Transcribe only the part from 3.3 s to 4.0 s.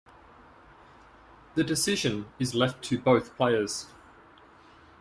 players.